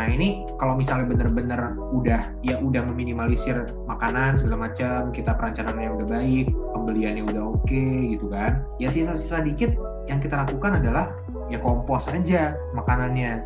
Nah 0.00 0.06
ini 0.08 0.48
kalau 0.56 0.80
misalnya 0.80 1.12
bener-bener 1.12 1.76
udah 1.92 2.32
ya 2.40 2.56
udah 2.56 2.80
meminimalisir 2.88 3.68
makanan 3.84 4.40
segala 4.40 4.72
macam, 4.72 5.12
kita 5.12 5.36
perencanaannya 5.36 6.00
udah 6.00 6.06
baik, 6.08 6.46
pembeliannya 6.72 7.28
udah 7.28 7.42
oke 7.52 7.84
gitu 8.08 8.32
kan. 8.32 8.64
Ya 8.80 8.88
sisa-sisa 8.88 9.44
dikit 9.44 9.76
yang 10.08 10.24
kita 10.24 10.40
lakukan 10.40 10.80
adalah 10.80 11.12
ya 11.52 11.60
kompos 11.60 12.08
aja 12.08 12.56
makanannya 12.72 13.44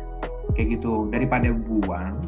kayak 0.55 0.79
gitu 0.79 1.11
daripada 1.11 1.51
buang 1.51 2.23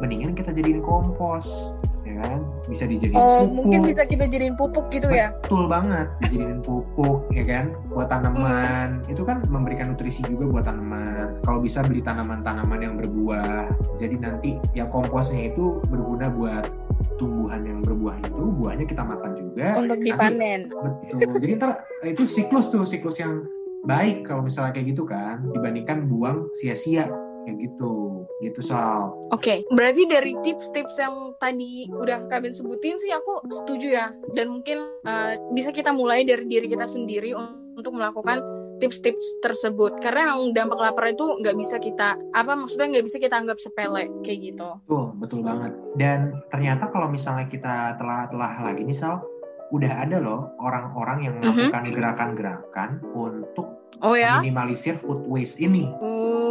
mendingan 0.00 0.32
kita 0.32 0.56
jadiin 0.56 0.80
kompos 0.80 1.76
kan 2.18 2.40
bisa 2.66 2.84
dijadiin 2.84 3.14
Oh, 3.14 3.44
pupuk. 3.44 3.54
mungkin 3.54 3.80
bisa 3.84 4.02
kita 4.04 4.24
jadiin 4.26 4.56
pupuk 4.56 4.86
gitu 4.90 5.08
ya. 5.08 5.30
Betul 5.44 5.66
banget, 5.66 6.08
dijadiin 6.24 6.60
pupuk 6.62 7.28
ya 7.30 7.44
kan, 7.44 7.64
buat 7.90 8.08
tanaman. 8.08 9.04
Itu 9.06 9.22
kan 9.22 9.44
memberikan 9.46 9.92
nutrisi 9.94 10.24
juga 10.24 10.48
buat 10.50 10.64
tanaman. 10.66 11.40
Kalau 11.44 11.60
bisa 11.60 11.84
beli 11.84 12.00
tanaman-tanaman 12.00 12.80
yang 12.80 12.94
berbuah. 12.96 13.70
Jadi 13.96 14.16
nanti 14.18 14.50
ya 14.72 14.88
komposnya 14.88 15.52
itu 15.52 15.80
berguna 15.86 16.28
buat 16.28 16.68
tumbuhan 17.16 17.64
yang 17.64 17.80
berbuah 17.80 18.20
itu, 18.20 18.42
buahnya 18.60 18.84
kita 18.84 19.00
makan 19.00 19.32
juga. 19.36 19.66
Untuk 19.80 20.00
Nanti- 20.00 20.12
dipanen. 20.12 20.60
Betul. 20.68 21.40
Jadi 21.40 21.52
ntar 21.56 21.70
itu 22.04 22.28
siklus 22.28 22.68
tuh, 22.68 22.84
siklus 22.84 23.16
yang 23.16 23.48
baik 23.88 24.26
kalau 24.26 24.44
misalnya 24.44 24.76
kayak 24.76 24.92
gitu 24.92 25.08
kan, 25.08 25.40
dibandingkan 25.54 26.10
buang 26.10 26.50
sia-sia 26.58 27.08
kayak 27.46 27.58
gitu. 27.62 28.26
Gitu 28.42 28.60
Sal. 28.60 29.14
Oke, 29.30 29.64
berarti 29.70 30.04
dari 30.04 30.36
tips-tips 30.42 30.98
yang 30.98 31.14
tadi 31.38 31.88
udah 31.88 32.26
kalian 32.26 32.52
sebutin 32.52 32.98
sih 32.98 33.08
aku 33.08 33.46
setuju 33.48 33.88
ya. 33.88 34.06
Dan 34.34 34.50
mungkin 34.50 34.76
eh, 35.00 35.38
bisa 35.54 35.70
kita 35.70 35.94
mulai 35.94 36.26
dari 36.26 36.44
diri 36.44 36.66
kita 36.66 36.84
sendiri 36.84 37.32
un- 37.32 37.78
untuk 37.78 37.94
melakukan 37.94 38.42
tips-tips 38.76 39.40
tersebut. 39.40 40.04
Karena 40.04 40.34
yang 40.34 40.52
dampak 40.52 40.76
lapar 40.76 41.08
itu 41.08 41.24
nggak 41.40 41.56
bisa 41.56 41.76
kita 41.78 42.12
apa 42.34 42.52
maksudnya 42.52 42.92
nggak 42.92 43.06
bisa 43.08 43.16
kita 43.16 43.40
anggap 43.40 43.56
sepele 43.56 44.04
kayak 44.20 44.52
gitu. 44.52 44.68
Betul, 44.84 45.04
betul 45.16 45.40
banget. 45.40 45.72
Dan 45.96 46.20
ternyata 46.52 46.92
kalau 46.92 47.08
misalnya 47.08 47.48
kita 47.48 47.96
telah-telah 47.96 48.52
lagi 48.60 48.84
nih 48.84 48.92
Sal, 48.92 49.24
udah 49.72 49.92
ada 49.98 50.20
loh 50.20 50.52
orang-orang 50.60 51.18
yang 51.24 51.34
Mhm. 51.36 51.42
melakukan 51.42 51.84
gerakan-gerakan 51.90 52.90
untuk 53.10 53.66
Oh 54.04 54.12
ya? 54.12 54.44
minimalisir 54.44 55.00
food 55.00 55.24
waste 55.24 55.56
ini. 55.56 55.88
Oh, 56.04 56.45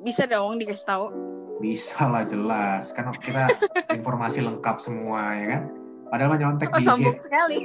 bisa 0.00 0.24
dong 0.24 0.56
dikasih 0.56 0.86
tahu. 0.86 1.06
Bisa 1.60 2.08
lah 2.08 2.24
jelas, 2.24 2.88
kan 2.92 3.12
kita 3.12 3.52
informasi 3.96 4.40
lengkap 4.40 4.80
semua 4.80 5.36
ya 5.36 5.46
kan. 5.50 5.62
Padahal 6.10 6.42
nyontek 6.42 6.74
Oh, 6.74 6.80
di 6.80 7.06
IG. 7.06 7.22
sekali. 7.22 7.62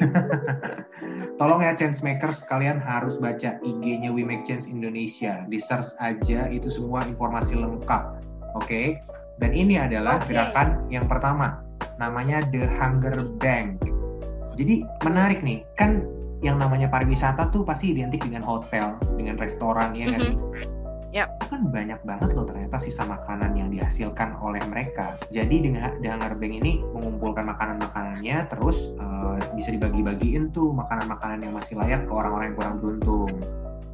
Tolong 1.41 1.65
ya 1.65 1.73
change 1.73 2.05
makers 2.05 2.45
kalian 2.45 2.77
harus 2.77 3.17
baca 3.17 3.57
IG-nya 3.59 4.13
We 4.13 4.21
Make 4.21 4.45
Change 4.45 4.69
Indonesia. 4.69 5.41
Di 5.49 5.57
search 5.57 5.97
aja 5.97 6.45
itu 6.47 6.69
semua 6.69 7.01
informasi 7.03 7.57
lengkap. 7.57 8.21
Oke. 8.53 9.01
Dan 9.41 9.51
ini 9.51 9.81
adalah 9.81 10.21
Oke. 10.21 10.31
gerakan 10.31 10.85
yang 10.87 11.09
pertama. 11.09 11.57
Namanya 11.97 12.45
The 12.53 12.69
Hunger 12.69 13.17
Bank. 13.41 13.81
Jadi 14.53 14.85
menarik 15.01 15.41
nih. 15.41 15.65
Kan 15.75 16.05
yang 16.39 16.61
namanya 16.61 16.85
pariwisata 16.85 17.49
tuh 17.49 17.65
pasti 17.65 17.97
identik 17.97 18.21
dengan 18.21 18.45
hotel, 18.45 18.93
dengan 19.17 19.41
restoran 19.41 19.97
ya 19.97 20.13
nggak 20.13 20.21
Mhm. 20.21 20.27
sih? 20.29 20.35
Itu 21.39 21.47
kan 21.47 21.71
banyak 21.71 22.03
banget 22.03 22.35
loh 22.35 22.43
ternyata 22.43 22.75
sisa 22.75 23.07
makanan 23.07 23.55
yang 23.55 23.71
dihasilkan 23.71 24.35
oleh 24.43 24.59
mereka. 24.67 25.15
Jadi 25.31 25.63
dengan 25.63 25.95
The 26.03 26.11
Hunger 26.11 26.35
Bank 26.35 26.53
ini 26.59 26.83
mengumpulkan 26.91 27.47
makanan-makanannya 27.47 28.51
terus 28.51 28.91
eh, 28.99 29.39
bisa 29.55 29.71
dibagi-bagiin 29.71 30.51
tuh 30.51 30.75
makanan-makanan 30.75 31.47
yang 31.47 31.55
masih 31.55 31.79
layak 31.79 32.03
ke 32.03 32.11
orang-orang 32.11 32.51
yang 32.51 32.57
kurang 32.59 32.75
beruntung. 32.83 33.31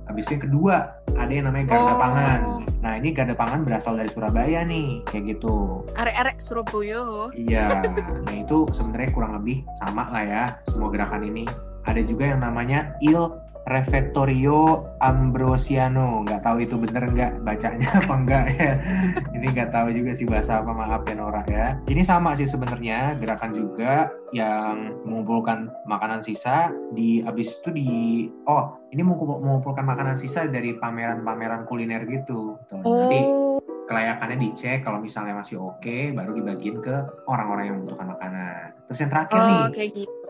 Habis 0.09 0.27
itu 0.27 0.41
yang 0.41 0.43
kedua 0.49 0.75
ada 1.13 1.31
yang 1.31 1.45
namanya 1.47 1.65
garda 1.71 1.93
Oh. 1.93 1.99
pangan. 2.01 2.39
Nah 2.81 2.93
ini 2.97 3.13
garda 3.13 3.37
pangan 3.37 3.61
berasal 3.63 3.95
dari 3.95 4.09
Surabaya 4.09 4.65
nih 4.65 5.05
kayak 5.07 5.37
gitu. 5.37 5.85
Arek-arek 5.95 6.41
Surabaya. 6.41 7.29
Iya, 7.31 7.85
nah 8.25 8.33
itu 8.35 8.65
sebenarnya 8.73 9.13
kurang 9.13 9.37
lebih 9.37 9.61
sama 9.77 10.09
lah 10.09 10.23
ya 10.25 10.43
semua 10.67 10.89
gerakan 10.89 11.21
ini. 11.23 11.45
Ada 11.85 12.01
juga 12.03 12.33
yang 12.33 12.41
namanya 12.41 12.91
Il 12.99 13.15
Refettorio 13.69 14.89
Ambrosiano. 15.01 16.25
Nggak 16.25 16.41
tahu 16.45 16.57
itu 16.65 16.75
bener 16.77 17.03
nggak 17.11 17.45
bacanya 17.45 17.89
apa 18.01 18.13
enggak 18.13 18.45
ya. 18.57 18.73
Ini 19.37 19.45
nggak 19.53 19.69
tahu 19.73 19.87
juga 19.93 20.11
sih 20.17 20.25
bahasa 20.25 20.61
apa 20.61 20.71
maaf 20.73 21.05
ya 21.05 21.15
Nora 21.17 21.41
ya. 21.45 21.77
Ini 21.85 22.01
sama 22.01 22.33
sih 22.33 22.49
sebenarnya 22.49 23.17
gerakan 23.21 23.53
juga 23.53 24.09
yang 24.33 24.97
mengumpulkan 25.05 25.69
makanan 25.85 26.23
sisa 26.25 26.71
di 26.95 27.21
abis 27.21 27.57
itu 27.61 27.69
di 27.73 27.89
oh 28.49 28.77
ini 28.89 29.05
mengumpul- 29.05 29.41
mengumpulkan 29.43 29.85
makanan 29.85 30.17
sisa 30.17 30.49
dari 30.49 30.73
pameran-pameran 30.77 31.69
kuliner 31.69 32.05
gitu. 32.09 32.57
Tuh, 32.65 32.81
Nanti 32.81 33.19
Oh, 33.21 33.59
kelayakannya 33.91 34.39
dicek 34.39 34.87
kalau 34.87 35.03
misalnya 35.03 35.35
masih 35.35 35.59
oke 35.59 36.15
baru 36.15 36.31
dibagiin 36.31 36.79
ke 36.79 36.95
orang-orang 37.27 37.63
yang 37.67 37.75
membutuhkan 37.83 38.15
makanan. 38.15 38.71
Terus 38.87 38.99
yang 39.03 39.11
terakhir 39.11 39.39
nih 39.43 39.59
oh 39.59 39.69
kayak 39.75 39.91
gitu. 39.99 40.20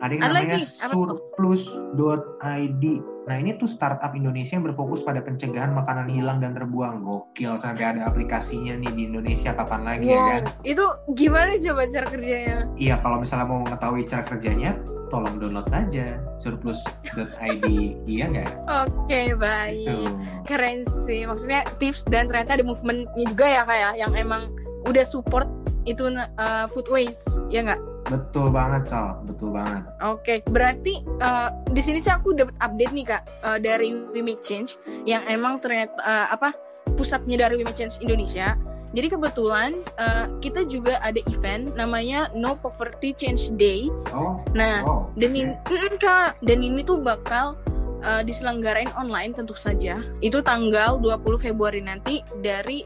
Ada 0.00 0.16
yang 0.16 0.32
namanya 0.32 0.64
surplus.id. 0.64 2.84
Nah 3.28 3.36
ini 3.36 3.52
tuh 3.60 3.68
startup 3.68 4.16
Indonesia 4.16 4.56
yang 4.56 4.64
berfokus 4.64 5.04
pada 5.04 5.20
pencegahan 5.20 5.76
makanan 5.76 6.08
hilang 6.08 6.40
dan 6.40 6.56
terbuang. 6.56 7.04
Gokil 7.04 7.60
sampai 7.60 7.84
ada 7.96 8.08
aplikasinya 8.08 8.80
nih 8.80 8.92
di 8.96 9.02
Indonesia 9.12 9.52
kapan 9.52 9.84
lagi 9.84 10.08
ya 10.08 10.16
Wow, 10.16 10.26
kan? 10.26 10.42
itu 10.64 10.84
gimana 11.14 11.52
coba 11.60 11.82
cara 11.86 12.06
kerjanya? 12.08 12.64
Iya 12.80 12.96
kalau 13.04 13.20
misalnya 13.20 13.46
mau 13.46 13.60
mengetahui 13.62 14.08
cara 14.08 14.24
kerjanya, 14.24 14.72
tolong 15.12 15.36
download 15.36 15.68
saja 15.68 16.16
surplus.id. 16.40 17.66
iya 18.10 18.24
nggak? 18.30 18.48
Oke, 18.88 19.36
baik. 19.36 19.84
Tuh. 19.84 20.16
Keren 20.48 20.88
sih. 21.04 21.28
Maksudnya 21.28 21.68
tips 21.76 22.08
dan 22.08 22.26
ternyata 22.26 22.56
ada 22.56 22.64
movementnya 22.64 23.28
juga 23.28 23.46
ya 23.46 23.62
kayak 23.68 23.92
yang 24.00 24.16
emang 24.16 24.48
udah 24.88 25.04
support 25.04 25.46
itu 25.84 26.08
uh, 26.12 26.66
food 26.72 26.88
waste, 26.88 27.28
ya 27.52 27.60
nggak? 27.64 27.80
Betul 28.10 28.50
banget 28.50 28.90
Sal, 28.90 29.22
betul 29.22 29.54
banget. 29.54 29.86
Oke, 30.02 30.42
berarti 30.50 31.06
uh, 31.22 31.54
di 31.70 31.78
sini 31.78 32.02
sih 32.02 32.10
aku 32.10 32.34
dapat 32.34 32.52
update 32.58 32.92
nih 32.92 33.06
kak 33.06 33.22
uh, 33.46 33.58
dari 33.62 33.94
We 34.10 34.20
Make 34.20 34.42
Change 34.42 34.76
yang 35.06 35.22
emang 35.30 35.62
ternyata 35.62 35.94
uh, 36.02 36.26
apa 36.34 36.50
pusatnya 36.98 37.46
dari 37.46 37.62
We 37.62 37.64
Make 37.64 37.78
Change 37.78 38.02
Indonesia 38.02 38.58
Jadi 38.90 39.06
kebetulan 39.06 39.86
uh, 40.02 40.26
kita 40.42 40.66
juga 40.66 40.98
ada 40.98 41.22
event 41.30 41.70
namanya 41.78 42.26
No 42.34 42.58
Poverty 42.58 43.14
Change 43.14 43.54
Day. 43.54 43.86
Oh. 44.10 44.42
Nah, 44.50 44.82
wow. 44.82 45.06
dan 45.14 45.30
ini 45.30 45.54
Kak, 45.94 46.42
dan 46.42 46.58
ini 46.58 46.82
tuh 46.82 46.98
bakal 46.98 47.54
uh, 48.02 48.22
diselenggarain 48.26 48.90
online 48.98 49.30
tentu 49.30 49.54
saja. 49.54 50.02
Itu 50.24 50.42
tanggal 50.42 50.98
20 50.98 51.22
Februari 51.38 51.80
nanti 51.84 52.26
dari 52.42 52.82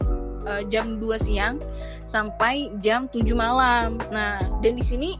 uh, 0.46 0.62
jam 0.68 1.00
2 1.00 1.18
siang 1.20 1.60
sampai 2.08 2.70
jam 2.80 3.08
7 3.10 3.24
malam. 3.34 4.00
Nah, 4.12 4.40
dan 4.60 4.72
di 4.78 4.84
sini 4.84 5.10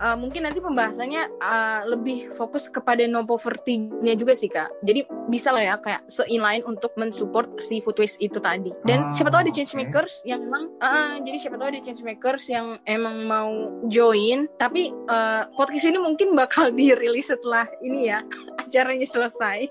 uh, 0.00 0.16
mungkin 0.18 0.46
nanti 0.46 0.58
pembahasannya 0.58 1.22
uh, 1.38 1.80
lebih 1.86 2.32
fokus 2.34 2.66
kepada 2.66 3.04
no 3.06 3.22
poverty-nya 3.26 4.14
juga 4.16 4.34
sih 4.34 4.50
kak. 4.50 4.70
Jadi 4.82 5.06
bisa 5.28 5.52
lah 5.54 5.62
ya 5.62 5.74
kayak 5.78 6.02
se-inline 6.10 6.64
untuk 6.66 6.94
mensupport 6.98 7.46
si 7.60 7.78
food 7.84 7.98
waste 8.00 8.18
itu 8.22 8.38
tadi. 8.40 8.72
Dan 8.82 8.96
Ah, 9.04 9.12
siapa 9.12 9.28
tahu 9.28 9.44
ada 9.44 9.52
change 9.52 9.76
makers 9.76 10.24
yang 10.24 10.48
emang, 10.48 10.64
uh, 10.80 11.20
jadi 11.20 11.36
siapa 11.36 11.56
tahu 11.60 11.68
ada 11.76 11.80
change 11.84 12.00
makers 12.00 12.44
yang 12.48 12.80
emang 12.88 13.28
mau 13.28 13.52
join. 13.92 14.48
Tapi 14.56 14.90
uh, 15.12 15.50
podcast 15.52 15.86
ini 15.90 16.00
mungkin 16.00 16.32
bakal 16.32 16.72
dirilis 16.78 17.28
setelah 17.28 17.68
ini 17.84 18.08
ya 18.08 18.24
acaranya 18.62 19.06
selesai. 19.06 19.68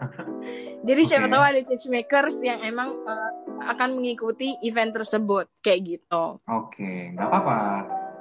jadi 0.88 1.02
siapa 1.04 1.26
Oke. 1.28 1.32
tahu 1.32 1.42
ada 1.42 1.60
change 1.64 1.86
makers 1.88 2.36
yang 2.44 2.60
emang 2.60 2.96
uh, 3.08 3.30
akan 3.60 4.00
mengikuti 4.00 4.56
event 4.64 4.96
tersebut 4.96 5.46
kayak 5.60 5.80
gitu. 5.98 6.40
Oke, 6.48 7.12
nggak 7.14 7.28
apa-apa. 7.28 7.60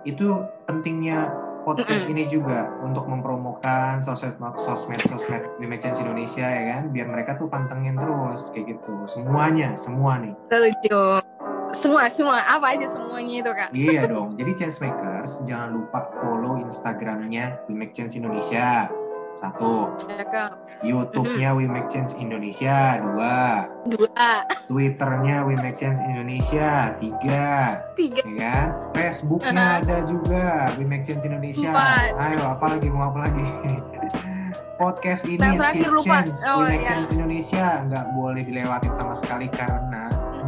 Itu 0.03 0.43
pentingnya 0.67 1.31
podcast 1.67 2.07
Mm-mm. 2.07 2.13
ini 2.15 2.23
juga 2.31 2.71
untuk 2.81 3.05
mempromokan 3.05 4.01
sosmed 4.01 4.39
sosmed 4.63 4.99
sosmed 5.05 5.43
Change 5.59 5.99
Indonesia 6.01 6.45
ya 6.47 6.63
kan, 6.75 6.83
biar 6.91 7.07
mereka 7.07 7.35
tuh 7.35 7.51
pantengin 7.51 7.99
terus 7.99 8.47
kayak 8.55 8.79
gitu. 8.79 8.93
Semuanya, 9.05 9.75
semua 9.75 10.19
nih. 10.19 10.33
Setuju. 10.47 11.23
Semua, 11.69 12.09
semua. 12.09 12.41
Apa 12.49 12.73
aja 12.73 12.89
semuanya 12.89 13.45
itu, 13.45 13.51
Kak? 13.53 13.69
Iya 13.77 14.07
dong. 14.11 14.33
Jadi 14.41 14.51
Changemakers 14.57 15.45
jangan 15.45 15.77
lupa 15.77 16.09
follow 16.17 16.57
Instagramnya 16.65 17.61
Change 17.93 18.17
Indonesia. 18.17 18.89
Satu, 19.37 19.93
Cakep. 20.09 20.51
YouTube-nya 20.81 21.53
We 21.53 21.69
Make 21.69 21.91
Change 21.93 22.17
Indonesia. 22.17 22.97
Dua, 23.03 23.67
Dua, 23.85 24.29
Twitter-nya 24.65 25.45
We 25.45 25.53
Make 25.59 25.77
Change 25.77 25.99
Indonesia. 26.01 26.97
Tiga, 26.97 27.47
tiga. 27.93 28.21
ya 28.25 28.35
kan? 28.39 28.67
Facebook-nya 28.95 29.85
ada 29.85 29.97
juga 30.07 30.73
We 30.79 30.87
Make 30.87 31.05
Change 31.05 31.27
Indonesia. 31.27 31.69
Empat. 31.69 32.15
Ayo, 32.15 32.41
apa 32.47 32.65
lagi 32.73 32.87
mau 32.89 33.11
apa 33.11 33.29
lagi? 33.29 33.45
Podcast 34.79 35.27
ini 35.27 35.43
Yang 35.43 35.59
terakhir 35.59 35.91
Change, 35.91 35.97
lupa. 35.99 36.17
Oh, 36.47 36.55
We 36.63 36.65
Make 36.71 36.81
iya. 36.81 36.89
Change 36.95 37.09
Indonesia 37.11 37.65
nggak 37.91 38.05
boleh 38.15 38.41
dilewatin 38.47 38.93
sama 38.95 39.13
sekali 39.19 39.47
karena 39.51 39.98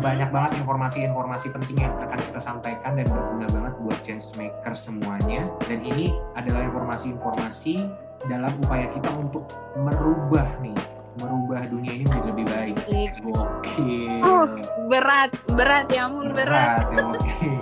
banyak 0.02 0.30
banget 0.34 0.52
informasi-informasi 0.66 1.54
penting 1.54 1.78
yang 1.86 1.94
akan 2.02 2.18
kita 2.18 2.40
sampaikan 2.42 2.98
dan 2.98 3.06
berguna 3.08 3.48
banget 3.54 3.74
buat 3.86 4.00
change 4.02 4.34
maker 4.36 4.74
semuanya. 4.74 5.46
Dan 5.70 5.86
ini 5.86 6.18
adalah 6.34 6.66
informasi-informasi 6.68 7.86
dalam 8.26 8.52
upaya 8.66 8.90
kita 8.92 9.10
untuk 9.14 9.46
merubah 9.78 10.46
nih, 10.60 10.78
merubah 11.22 11.62
dunia 11.70 12.02
ini 12.02 12.06
menjadi 12.10 12.28
lebih 12.34 12.46
baik. 12.50 12.76
Gokil. 13.22 14.20
Uh, 14.26 14.46
Berat, 14.90 15.32
berat 15.54 15.88
ya 15.94 16.10
ampun 16.10 16.34
berat. 16.36 16.90
Berat 16.92 17.16
ya, 17.16 17.22
oke. 17.22 17.54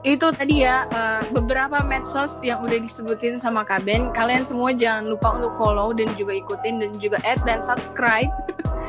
Itu 0.00 0.32
tadi 0.32 0.64
ya 0.64 0.88
eh, 0.88 1.28
beberapa 1.28 1.84
medsos 1.84 2.40
yang 2.40 2.64
udah 2.64 2.80
disebutin 2.80 3.36
sama 3.36 3.68
Kaben. 3.68 4.08
Kalian 4.16 4.48
semua 4.48 4.72
jangan 4.72 5.12
lupa 5.12 5.36
untuk 5.36 5.52
follow 5.60 5.92
dan 5.92 6.08
juga 6.16 6.32
ikutin 6.40 6.80
dan 6.80 6.96
juga 6.96 7.20
add 7.20 7.44
dan 7.44 7.60
subscribe. 7.60 8.32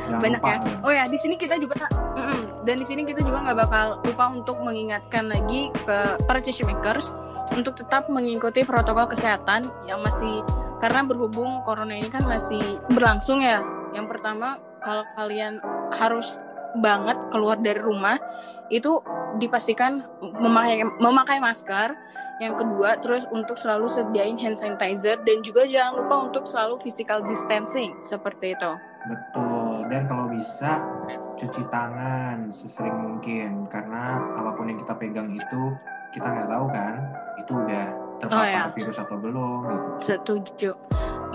Jangan 0.08 0.24
Banyak 0.24 0.40
lupa, 0.40 0.56
ya. 0.56 0.58
Oh 0.80 0.88
ya, 0.88 1.04
di 1.12 1.20
sini 1.20 1.36
kita 1.36 1.60
juga 1.60 1.84
mm-mm. 2.16 2.51
Dan 2.62 2.78
di 2.78 2.86
sini 2.86 3.02
kita 3.02 3.26
juga 3.26 3.42
nggak 3.42 3.58
bakal 3.58 3.86
lupa 4.06 4.24
untuk 4.30 4.56
mengingatkan 4.62 5.26
lagi 5.30 5.68
ke 5.82 5.98
para 6.26 6.38
change 6.38 6.62
makers 6.62 7.10
untuk 7.50 7.74
tetap 7.74 8.06
mengikuti 8.06 8.62
protokol 8.62 9.10
kesehatan 9.10 9.66
yang 9.84 10.00
masih 10.00 10.46
karena 10.78 11.06
berhubung 11.06 11.62
corona 11.62 11.94
ini 11.94 12.10
kan 12.10 12.26
masih 12.26 12.78
berlangsung 12.90 13.42
ya. 13.42 13.62
Yang 13.94 14.18
pertama, 14.18 14.58
kalau 14.82 15.06
kalian 15.14 15.62
harus 15.94 16.38
banget 16.82 17.14
keluar 17.28 17.60
dari 17.60 17.78
rumah 17.78 18.16
itu 18.72 18.98
dipastikan 19.36 20.02
memakai 20.22 20.82
memakai 20.98 21.38
masker. 21.38 21.94
Yang 22.40 22.66
kedua, 22.66 22.98
terus 22.98 23.22
untuk 23.30 23.54
selalu 23.54 23.86
sediain 23.86 24.34
hand 24.34 24.58
sanitizer 24.58 25.20
dan 25.22 25.46
juga 25.46 25.62
jangan 25.62 26.02
lupa 26.02 26.16
untuk 26.26 26.44
selalu 26.50 26.82
physical 26.82 27.22
distancing 27.22 27.94
seperti 28.02 28.58
itu. 28.58 28.72
Betul. 29.06 29.51
Dan 29.92 30.08
kalau 30.08 30.24
bisa 30.32 30.80
cuci 31.36 31.68
tangan 31.68 32.48
sesering 32.48 32.96
mungkin 32.96 33.68
karena 33.68 34.16
apa 34.40 34.56
pun 34.56 34.72
yang 34.72 34.80
kita 34.80 34.96
pegang 34.96 35.28
itu 35.36 35.62
kita 36.16 36.32
nggak 36.32 36.48
tahu 36.48 36.66
kan 36.72 36.94
itu 37.36 37.52
udah 37.52 37.84
terpapar 38.16 38.40
Oh, 38.40 38.48
ya. 38.48 38.64
virus 38.72 38.96
atau 38.96 39.16
belum 39.20 39.60
gitu. 39.68 39.88
Setuju. 40.00 40.70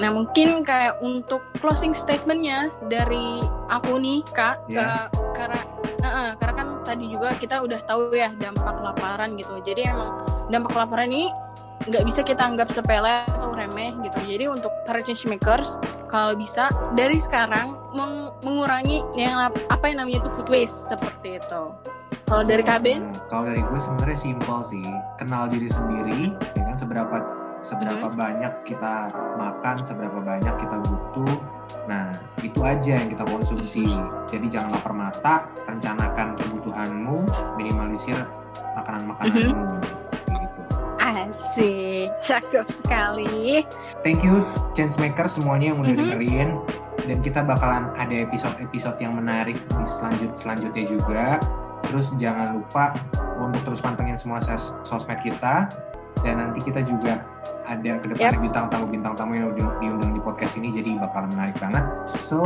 Nah 0.02 0.10
mungkin 0.10 0.66
kayak 0.66 0.98
untuk 1.02 1.46
closing 1.62 1.94
statementnya 1.94 2.74
dari 2.90 3.46
aku 3.70 4.02
nih 4.02 4.26
kak, 4.34 4.66
ke- 4.66 5.10
karena 5.38 5.62
eh, 6.02 6.32
karena 6.42 6.54
kan 6.58 6.68
tadi 6.82 7.06
juga 7.14 7.38
kita 7.38 7.62
udah 7.62 7.78
tahu 7.86 8.10
ya 8.10 8.34
dampak 8.42 8.74
kelaparan 8.74 9.38
gitu. 9.38 9.54
Jadi 9.62 9.86
emang 9.86 10.18
dampak 10.50 10.74
kelaparan 10.74 11.14
ini 11.14 11.30
nggak 11.86 12.04
bisa 12.10 12.26
kita 12.26 12.42
anggap 12.42 12.74
sepele 12.74 13.22
atau 13.30 13.54
remeh 13.54 13.94
gitu. 14.02 14.18
Jadi 14.26 14.50
untuk 14.50 14.74
para 14.82 14.98
change 14.98 15.30
makers 15.30 15.78
kalau 16.10 16.34
bisa 16.34 16.74
dari 16.94 17.22
sekarang 17.22 17.78
meng- 17.94 18.17
mengurangi 18.42 19.02
yang 19.14 19.50
ap- 19.50 19.66
apa 19.68 19.90
yang 19.90 20.02
namanya 20.02 20.22
itu 20.22 20.30
food 20.32 20.50
waste 20.50 20.88
seperti 20.88 21.38
itu. 21.38 21.64
Kalau 22.28 22.44
dari 22.44 22.60
Kaben, 22.62 23.08
Nah, 23.08 23.24
kalau 23.28 23.44
dari 23.48 23.60
gue 23.60 23.80
sebenarnya 23.80 24.20
simpel 24.20 24.60
sih. 24.62 24.84
Kenal 25.16 25.48
diri 25.48 25.68
sendiri, 25.68 26.22
ya 26.54 26.64
kan 26.64 26.76
seberapa 26.76 27.16
seberapa 27.60 28.06
Mm-hmm. 28.06 28.20
banyak 28.20 28.54
kita 28.64 28.96
makan, 29.36 29.76
seberapa 29.82 30.20
banyak 30.22 30.56
kita 30.56 30.78
butuh. 30.84 31.36
Nah, 31.86 32.14
itu 32.40 32.60
aja 32.62 32.96
yang 32.96 33.10
kita 33.10 33.24
konsumsi. 33.24 33.84
Mm-hmm. 33.84 34.28
Jadi 34.30 34.46
jangan 34.48 34.70
lapar 34.72 34.94
mata, 34.94 35.34
rencanakan 35.66 36.38
kebutuhanmu, 36.38 37.18
minimalisir 37.56 38.16
makanan-makananmu. 38.76 39.52
Mm-hmm. 39.52 39.84
Gitu. 40.28 40.62
asik, 41.00 42.12
cakep 42.20 42.68
sekali. 42.68 43.64
Thank 44.00 44.22
you 44.22 44.44
Changemaker 44.72 45.26
semuanya 45.26 45.72
yang 45.72 45.80
udah 45.80 45.92
Mhm. 45.92 46.00
dengerin 46.04 46.50
dan 47.08 47.24
kita 47.24 47.42
bakalan 47.42 47.88
ada 47.96 48.28
episode-episode 48.28 49.00
yang 49.00 49.16
menarik 49.16 49.56
di 49.56 49.84
selanjut 49.88 50.36
selanjutnya 50.36 50.84
juga. 50.86 51.40
Terus 51.88 52.12
jangan 52.20 52.60
lupa 52.60 52.92
untuk 53.40 53.64
terus 53.64 53.80
pantengin 53.80 54.20
semua 54.20 54.44
sos- 54.44 54.76
sosmed 54.84 55.18
kita 55.24 55.72
dan 56.26 56.36
nanti 56.36 56.60
kita 56.68 56.84
juga 56.84 57.24
ada 57.64 57.96
ke 58.02 58.12
depannya 58.12 58.40
bintang 58.44 58.66
tamu 58.68 58.86
bintang 58.92 59.14
tamu 59.16 59.38
yang 59.40 59.54
udah 59.56 59.68
diundang 59.80 60.12
di 60.12 60.20
podcast 60.20 60.58
ini 60.60 60.74
jadi 60.76 61.00
bakalan 61.00 61.32
menarik 61.32 61.56
banget. 61.64 61.86
So 62.28 62.44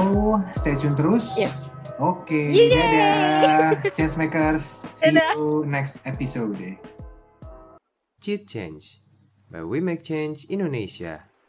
stay 0.54 0.78
tune 0.78 0.94
terus. 0.94 1.34
Yes. 1.34 1.74
Oke, 1.98 2.50
Yeay. 2.50 2.74
dadah 2.74 3.78
Changemakers. 3.98 4.86
See 4.98 5.10
Dadah. 5.14 5.38
you 5.38 5.62
next 5.66 6.02
episode. 6.06 6.58
Cheat 8.22 8.46
Change 8.46 9.02
by 9.50 9.62
We 9.66 9.82
Make 9.82 10.02
Change 10.02 10.46
Indonesia. 10.50 11.31